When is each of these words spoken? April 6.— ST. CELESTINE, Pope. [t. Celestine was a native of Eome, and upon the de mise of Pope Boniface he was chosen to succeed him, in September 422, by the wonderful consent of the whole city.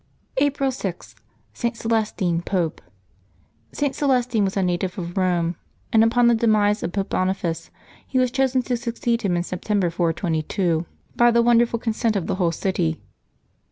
April 0.37 0.71
6.— 0.71 1.13
ST. 1.53 1.77
CELESTINE, 1.77 2.41
Pope. 2.41 2.81
[t. 3.71 3.93
Celestine 3.93 4.43
was 4.43 4.57
a 4.57 4.63
native 4.63 4.97
of 4.97 5.09
Eome, 5.13 5.53
and 5.93 6.03
upon 6.03 6.25
the 6.25 6.33
de 6.33 6.47
mise 6.47 6.81
of 6.81 6.91
Pope 6.91 7.09
Boniface 7.09 7.69
he 8.07 8.17
was 8.17 8.31
chosen 8.31 8.63
to 8.63 8.75
succeed 8.75 9.21
him, 9.21 9.37
in 9.37 9.43
September 9.43 9.91
422, 9.91 10.87
by 11.15 11.29
the 11.29 11.43
wonderful 11.43 11.77
consent 11.77 12.15
of 12.15 12.25
the 12.25 12.37
whole 12.41 12.51
city. 12.51 12.99